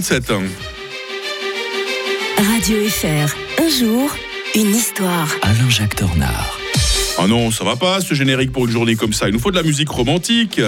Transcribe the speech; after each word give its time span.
37. 0.00 0.30
Radio 2.36 2.76
FR, 2.86 3.62
un 3.62 3.68
jour, 3.70 4.14
une 4.54 4.74
histoire. 4.74 5.26
Alain-Jacques 5.40 5.96
Dornard. 5.98 6.58
Ah 7.16 7.26
non, 7.26 7.50
ça 7.50 7.64
va 7.64 7.76
pas 7.76 8.02
ce 8.02 8.12
générique 8.12 8.52
pour 8.52 8.66
une 8.66 8.72
journée 8.72 8.94
comme 8.94 9.14
ça. 9.14 9.26
Il 9.26 9.32
nous 9.32 9.38
faut 9.38 9.50
de 9.50 9.56
la 9.56 9.62
musique 9.62 9.88
romantique. 9.88 10.60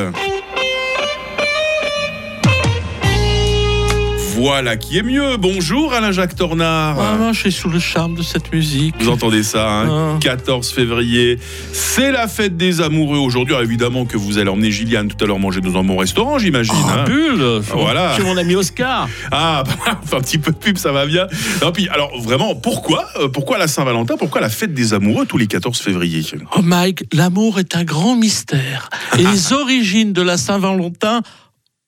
Voilà 4.38 4.76
qui 4.76 4.96
est 4.96 5.02
mieux. 5.02 5.36
Bonjour 5.36 5.92
Alain-Jacques 5.92 6.36
Tornard. 6.36 6.96
Ah, 7.00 7.32
je 7.32 7.40
suis 7.40 7.50
sous 7.50 7.68
le 7.68 7.80
charme 7.80 8.14
de 8.14 8.22
cette 8.22 8.52
musique. 8.52 8.94
Vous 9.00 9.08
entendez 9.08 9.42
ça, 9.42 9.68
hein 9.68 10.14
Ah. 10.14 10.18
14 10.20 10.70
février, 10.70 11.40
c'est 11.72 12.12
la 12.12 12.28
fête 12.28 12.56
des 12.56 12.80
amoureux 12.80 13.18
aujourd'hui. 13.18 13.54
Alors, 13.54 13.64
évidemment 13.64 14.04
que 14.04 14.16
vous 14.16 14.38
allez 14.38 14.48
emmener 14.48 14.70
Gilliane 14.70 15.08
tout 15.08 15.22
à 15.24 15.26
l'heure 15.26 15.40
manger 15.40 15.60
dans 15.60 15.76
un 15.76 15.82
bon 15.82 15.96
restaurant, 15.96 16.38
j'imagine. 16.38 16.72
Ah, 16.86 17.00
hein. 17.00 17.04
bulle 17.04 17.60
Voilà. 17.74 18.16
Chez 18.16 18.22
mon 18.22 18.36
ami 18.36 18.54
Oscar. 18.54 19.08
Ah, 19.32 19.64
bah, 19.86 19.98
un 20.12 20.20
petit 20.20 20.38
peu 20.38 20.52
de 20.52 20.56
pub, 20.56 20.78
ça 20.78 20.92
va 20.92 21.04
bien. 21.04 21.26
Non, 21.60 21.72
puis, 21.72 21.88
alors 21.88 22.16
vraiment, 22.20 22.54
pourquoi 22.54 23.06
euh, 23.18 23.26
Pourquoi 23.26 23.58
la 23.58 23.66
Saint-Valentin 23.66 24.16
Pourquoi 24.16 24.40
la 24.40 24.50
fête 24.50 24.72
des 24.72 24.94
amoureux 24.94 25.26
tous 25.26 25.38
les 25.38 25.48
14 25.48 25.76
février? 25.80 26.22
Oh 26.56 26.62
Mike, 26.62 27.12
l'amour 27.12 27.58
est 27.58 27.74
un 27.74 27.82
grand 27.82 28.14
mystère. 28.14 28.88
Et 29.18 29.24
les 29.24 29.52
origines 29.52 30.12
de 30.12 30.22
la 30.22 30.36
Saint-Valentin 30.36 31.22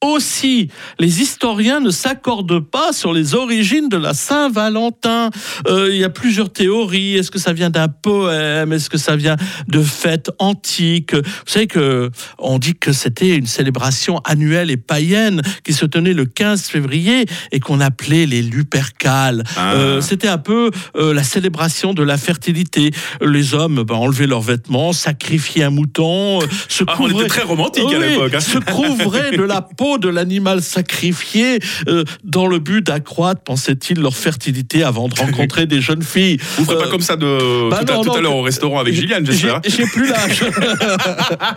aussi. 0.04 0.68
Les 0.98 1.20
historiens 1.20 1.80
ne 1.80 1.90
s'accordent 1.90 2.60
pas 2.60 2.92
sur 2.92 3.12
les 3.12 3.34
origines 3.34 3.88
de 3.88 3.96
la 3.96 4.14
Saint-Valentin. 4.14 5.30
Euh, 5.68 5.88
Il 5.90 5.96
y 5.96 6.04
a 6.04 6.08
plusieurs 6.10 6.52
théories. 6.52 7.16
Est-ce 7.16 7.30
que 7.30 7.38
ça 7.38 7.52
vient 7.52 7.70
d'un 7.70 7.88
poème? 7.88 8.72
Est-ce 8.72 8.88
que 8.88 8.98
ça 8.98 9.16
vient 9.16 9.36
de 9.68 9.82
fêtes 9.82 10.30
antiques? 10.38 11.14
Vous 11.14 11.22
savez 11.46 11.66
que 11.66 12.10
on 12.38 12.58
dit 12.58 12.74
que 12.74 12.92
c'était 12.92 13.36
une 13.36 13.46
célébration 13.46 14.18
annuelle 14.24 14.70
et 14.70 14.76
païenne 14.76 15.42
qui 15.64 15.72
se 15.72 15.84
tenait 15.86 16.14
le 16.14 16.24
15 16.24 16.62
février 16.66 17.26
et 17.52 17.60
qu'on 17.60 17.80
appelait 17.80 18.26
les 18.26 18.42
Lupercales. 18.42 19.44
Ah. 19.56 19.74
Euh, 19.74 20.00
c'était 20.00 20.28
un 20.28 20.38
peu 20.38 20.70
euh, 20.96 21.12
la 21.12 21.22
célébration 21.22 21.92
de 21.94 22.02
la 22.02 22.16
fertilité. 22.16 22.90
Les 23.20 23.54
hommes 23.54 23.82
ben, 23.82 23.96
enlevaient 23.96 24.26
leurs 24.26 24.40
vêtements, 24.40 24.92
sacrifiaient 24.92 25.64
un 25.64 25.70
mouton, 25.70 26.40
se 26.68 26.84
Ah, 26.86 26.96
on 27.00 27.08
était 27.08 27.26
très 27.28 27.42
romantique 27.42 27.92
à 27.92 27.98
l'époque. 27.98 28.32
hein. 28.34 28.40
se 28.40 28.58
couvraient 28.58 29.36
de 29.36 29.42
la 29.42 29.60
peau 29.62 29.89
de 29.98 30.08
l'animal 30.08 30.62
sacrifié 30.62 31.58
euh, 31.88 32.04
dans 32.24 32.46
le 32.46 32.58
but 32.58 32.84
d'accroître, 32.86 33.42
pensait-il, 33.42 34.00
leur 34.00 34.14
fertilité 34.16 34.82
avant 34.82 35.08
de 35.08 35.14
rencontrer 35.18 35.66
des 35.66 35.80
jeunes 35.80 36.02
filles. 36.02 36.38
Vous 36.58 36.64
ferez 36.64 36.76
Euh, 36.76 36.80
pas 36.84 36.88
comme 36.90 37.00
ça 37.00 37.16
de 37.16 37.70
bah 37.70 37.80
tout, 37.84 37.92
à, 37.92 37.96
non, 38.04 38.20
l'heure 38.20 38.36
au 38.36 38.42
restaurant 38.42 38.80
avec 38.80 38.94
j'ai- 38.94 39.06
j'espère. 39.24 39.56
hein. 39.56 39.60
J'ai 39.66 39.84
plus 39.84 40.08
l'âge. 40.08 40.44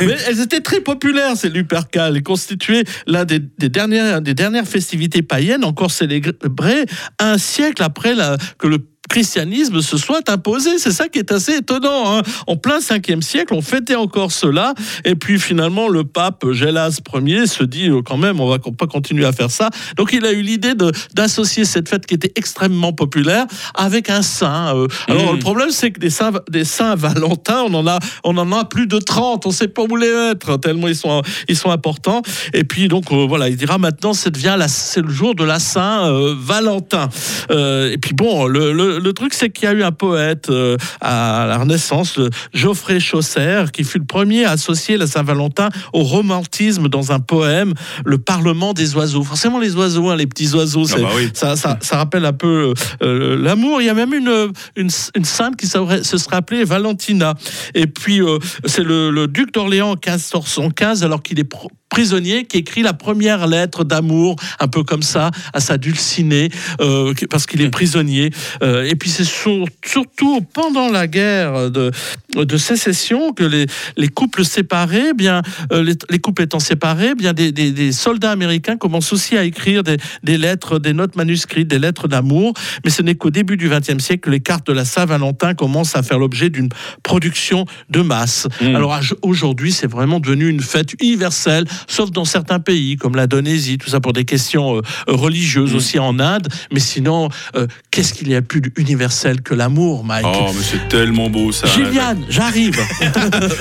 Mais 0.00 0.16
elles 0.28 0.40
étaient 0.40 0.60
très 0.60 0.80
populaires, 0.80 1.36
ces 1.36 1.48
Lupercales, 1.48 2.16
et 2.16 2.22
constituaient 2.22 2.84
l'un 3.06 3.24
des, 3.24 3.38
des 3.40 3.68
dernières, 3.68 4.20
des 4.20 4.34
dernières 4.34 4.66
festivités 4.66 5.22
païennes 5.22 5.64
encore 5.64 5.90
célébrées 5.90 6.86
un 7.18 7.38
siècle 7.38 7.82
après 7.82 8.14
la- 8.14 8.36
que 8.58 8.66
le 8.66 8.78
christianisme 9.08 9.80
se 9.82 9.96
soit 9.96 10.28
imposé. 10.30 10.78
C'est 10.78 10.90
ça 10.92 11.08
qui 11.08 11.18
est 11.18 11.32
assez 11.32 11.56
étonnant. 11.56 12.18
hein. 12.18 12.22
En 12.46 12.56
plein 12.56 12.78
5e 12.78 13.20
siècle, 13.22 13.54
on 13.54 13.62
fêtait 13.62 13.94
encore 13.94 14.32
cela. 14.32 14.74
Et 15.04 15.14
puis 15.14 15.38
finalement, 15.38 15.88
le 15.88 16.04
pape 16.04 16.44
Gélas 16.52 17.00
Ier 17.14 17.46
se 17.46 17.64
dit 17.64 17.88
euh, 17.88 18.02
quand 18.02 18.16
même, 18.16 18.40
on 18.40 18.48
va 18.48 18.58
pas 18.58 18.86
continuer 18.86 19.24
à 19.24 19.32
faire 19.32 19.50
ça. 19.50 19.70
Donc 19.96 20.12
il 20.12 20.24
a 20.26 20.32
eu 20.32 20.42
l'idée 20.42 20.74
d'associer 21.14 21.64
cette 21.64 21.88
fête 21.88 22.06
qui 22.06 22.14
était 22.14 22.32
extrêmement 22.36 22.92
populaire 22.92 23.46
avec 23.74 24.10
un 24.10 24.22
saint. 24.22 24.76
euh. 24.76 24.86
Alors 25.08 25.32
Mmh. 25.32 25.36
le 25.36 25.38
problème, 25.40 25.70
c'est 25.70 25.90
que 25.90 25.98
des 26.00 26.10
saints, 26.10 26.32
des 26.50 26.64
saints 26.64 26.94
Valentin, 26.94 27.62
on 27.66 27.74
en 27.74 27.86
a, 27.86 27.98
on 28.24 28.36
en 28.36 28.52
a 28.52 28.64
plus 28.64 28.86
de 28.86 28.98
30. 28.98 29.46
On 29.46 29.50
sait 29.50 29.68
pas 29.68 29.82
où 29.82 29.96
les 29.96 30.10
mettre 30.12 30.58
tellement 30.58 30.88
ils 30.88 30.96
sont, 30.96 31.22
ils 31.48 31.56
sont 31.56 31.70
importants. 31.70 32.22
Et 32.52 32.64
puis 32.64 32.88
donc 32.88 33.10
euh, 33.12 33.26
voilà, 33.26 33.48
il 33.48 33.56
dira 33.56 33.78
maintenant, 33.78 34.12
c'est 34.12 34.36
le 34.36 35.08
jour 35.10 35.34
de 35.34 35.44
la 35.44 35.58
Saint 35.58 36.10
Valentin. 36.38 37.08
Et 37.50 37.98
puis 38.00 38.14
bon, 38.14 38.46
le, 38.46 38.72
le- 38.72 38.95
le 39.00 39.12
truc, 39.12 39.34
c'est 39.34 39.50
qu'il 39.50 39.64
y 39.64 39.68
a 39.68 39.72
eu 39.72 39.82
un 39.82 39.92
poète 39.92 40.50
euh, 40.50 40.76
à 41.00 41.46
la 41.48 41.58
Renaissance, 41.58 42.16
le 42.16 42.30
Geoffrey 42.52 43.00
Chaucer, 43.00 43.64
qui 43.72 43.84
fut 43.84 43.98
le 43.98 44.04
premier 44.04 44.44
à 44.44 44.52
associer 44.52 44.96
la 44.96 45.06
Saint-Valentin 45.06 45.68
au 45.92 46.02
romantisme 46.02 46.88
dans 46.88 47.12
un 47.12 47.20
poème, 47.20 47.74
Le 48.04 48.18
Parlement 48.18 48.72
des 48.72 48.94
oiseaux. 48.96 49.22
Forcément, 49.22 49.58
les 49.58 49.74
oiseaux, 49.76 50.08
hein, 50.10 50.16
les 50.16 50.26
petits 50.26 50.54
oiseaux, 50.54 50.84
Ah 50.92 50.98
bah 51.00 51.08
oui. 51.16 51.30
ça, 51.34 51.56
ça, 51.56 51.78
ça 51.80 51.96
rappelle 51.96 52.24
un 52.24 52.32
peu 52.32 52.74
euh, 53.02 53.36
l'amour. 53.36 53.80
Il 53.80 53.86
y 53.86 53.90
a 53.90 53.94
même 53.94 54.14
une, 54.14 54.52
une, 54.76 54.90
une 55.14 55.24
sainte 55.24 55.56
qui 55.56 55.66
se 55.66 56.18
serait 56.18 56.36
appelée 56.36 56.64
Valentina. 56.64 57.34
Et 57.74 57.86
puis, 57.86 58.20
euh, 58.22 58.38
c'est 58.64 58.82
le, 58.84 59.10
le 59.10 59.26
duc 59.28 59.52
d'Orléans 59.52 59.90
en 59.90 59.94
1515, 59.94 61.04
alors 61.04 61.22
qu'il 61.22 61.38
est 61.38 61.44
pro- 61.44 61.70
prisonnier, 61.88 62.44
qui 62.44 62.58
écrit 62.58 62.82
la 62.82 62.92
première 62.92 63.46
lettre 63.46 63.84
d'amour, 63.84 64.36
un 64.60 64.68
peu 64.68 64.82
comme 64.82 65.02
ça, 65.02 65.30
à 65.52 65.60
sa 65.60 65.78
dulcinée, 65.78 66.50
euh, 66.80 67.14
parce 67.30 67.46
qu'il 67.46 67.60
est 67.62 67.70
prisonnier. 67.70 68.30
Euh, 68.62 68.84
et 68.84 68.96
puis, 68.96 69.08
c'est 69.10 69.24
sur- 69.24 69.64
surtout 69.84 70.40
pendant 70.52 70.90
la 70.90 71.06
guerre 71.06 71.70
de, 71.70 71.90
de 72.34 72.56
sécession 72.56 73.32
que 73.32 73.44
les, 73.44 73.66
les 73.96 74.08
couples 74.08 74.44
séparés, 74.44 75.12
bien, 75.14 75.42
euh, 75.72 75.82
les, 75.82 75.94
les 76.10 76.18
couples 76.18 76.42
étant 76.42 76.58
séparés, 76.58 77.14
bien, 77.14 77.32
des, 77.32 77.52
des- 77.52 77.70
des 77.72 77.92
soldats 77.92 78.32
américains 78.32 78.76
commencent 78.76 79.12
aussi 79.12 79.36
à 79.36 79.44
écrire 79.44 79.82
des, 79.82 79.96
des 80.22 80.38
lettres, 80.38 80.78
des 80.78 80.92
notes 80.92 81.16
manuscrites, 81.16 81.68
des 81.68 81.78
lettres 81.78 82.08
d'amour. 82.08 82.52
Mais 82.84 82.90
ce 82.90 83.02
n'est 83.02 83.14
qu'au 83.14 83.30
début 83.30 83.56
du 83.56 83.68
XXe 83.68 83.98
siècle 84.02 84.22
que 84.26 84.30
les 84.30 84.40
cartes 84.40 84.66
de 84.66 84.72
la 84.72 84.84
Saint-Valentin 84.84 85.54
commencent 85.54 85.96
à 85.96 86.02
faire 86.02 86.18
l'objet 86.18 86.50
d'une 86.50 86.68
production 87.02 87.64
de 87.90 88.00
masse. 88.02 88.48
Mm. 88.60 88.74
Alors 88.76 88.98
aujourd'hui, 89.22 89.72
c'est 89.72 89.86
vraiment 89.90 90.20
devenu 90.20 90.48
une 90.48 90.60
fête 90.60 90.94
universelle, 91.00 91.64
sauf 91.86 92.10
dans 92.10 92.24
certains 92.24 92.58
pays 92.60 92.96
comme 92.96 93.16
l'Indonésie, 93.16 93.78
tout 93.78 93.90
ça 93.90 94.00
pour 94.00 94.12
des 94.12 94.24
questions 94.24 94.76
euh, 94.76 94.82
religieuses 95.06 95.72
Mm. 95.72 95.76
aussi 95.76 95.98
en 95.98 96.18
Inde. 96.18 96.48
Mais 96.72 96.80
sinon, 96.80 97.28
euh, 97.56 97.66
qu'est-ce 97.90 98.14
qu'il 98.14 98.28
y 98.28 98.34
a 98.34 98.42
plus 98.42 98.62
universel 98.76 99.40
que 99.42 99.54
l'amour, 99.54 100.04
Mike 100.04 100.26
Oh, 100.28 100.50
mais 100.54 100.62
c'est 100.62 100.88
tellement 100.88 101.28
beau 101.30 101.52
ça. 101.52 101.66
Gilliane, 101.66 102.24
j'arrive. 102.28 102.78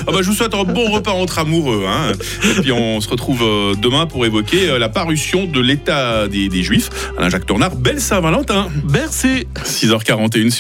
Ah 0.08 0.12
bah, 0.12 0.20
je 0.22 0.30
vous 0.30 0.34
souhaite 0.36 0.54
un 0.54 0.64
bon 0.64 0.92
repas 0.92 1.12
entre 1.12 1.40
amoureux. 1.40 1.86
hein. 1.88 2.12
Et 2.58 2.62
puis 2.62 2.72
on 2.72 3.00
se 3.02 3.10
retrouve 3.10 3.42
euh, 3.44 3.74
demain 3.76 4.06
pour 4.06 4.26
évoquer 4.26 4.78
la 4.78 4.90
parution 4.90 5.46
de 5.46 5.60
l'état 5.60 6.28
des, 6.28 6.50
des 6.50 6.64
Juifs. 6.64 6.90
Alain 7.18 7.30
Jacques 7.30 7.46
Tornard, 7.46 7.76
belle 7.76 8.00
Saint-Valentin. 8.02 8.68
Merci. 8.90 9.48
6h41 9.64 10.50
sur 10.50 10.54